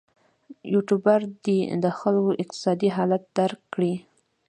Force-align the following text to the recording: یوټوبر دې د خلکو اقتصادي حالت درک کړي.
یوټوبر 0.73 1.19
دې 1.45 1.59
د 1.83 1.85
خلکو 1.99 2.31
اقتصادي 2.43 2.89
حالت 2.95 3.23
درک 3.37 3.59
کړي. 3.73 3.93